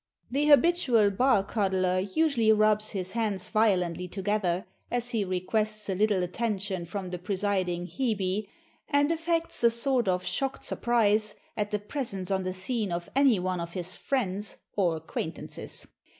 [0.31, 6.23] The habitual "bar cuddler" usually rubs his hands violently together, as he requests a little
[6.23, 8.47] attention from the presiding Hebe;
[8.89, 13.37] and affects a sort of shocked surprise at the presence on the scene of any
[13.37, 15.85] one of his friends or acquaintances.